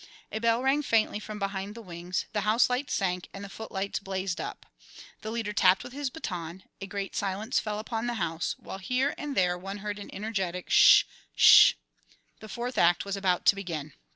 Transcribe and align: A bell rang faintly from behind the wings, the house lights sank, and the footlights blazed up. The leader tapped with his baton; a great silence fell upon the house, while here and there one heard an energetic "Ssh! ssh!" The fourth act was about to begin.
A 0.31 0.39
bell 0.39 0.63
rang 0.63 0.81
faintly 0.81 1.19
from 1.19 1.37
behind 1.37 1.75
the 1.75 1.81
wings, 1.83 2.25
the 2.33 2.41
house 2.41 2.71
lights 2.71 2.95
sank, 2.95 3.29
and 3.35 3.43
the 3.43 3.49
footlights 3.49 3.99
blazed 3.99 4.41
up. 4.41 4.65
The 5.21 5.29
leader 5.29 5.53
tapped 5.53 5.83
with 5.83 5.93
his 5.93 6.09
baton; 6.09 6.63
a 6.81 6.87
great 6.87 7.15
silence 7.15 7.59
fell 7.59 7.77
upon 7.77 8.07
the 8.07 8.15
house, 8.15 8.55
while 8.57 8.79
here 8.79 9.13
and 9.15 9.37
there 9.37 9.59
one 9.59 9.77
heard 9.77 9.99
an 9.99 10.09
energetic 10.11 10.71
"Ssh! 10.71 11.03
ssh!" 11.35 11.73
The 12.39 12.49
fourth 12.49 12.79
act 12.79 13.05
was 13.05 13.15
about 13.15 13.45
to 13.45 13.55
begin. 13.55 13.93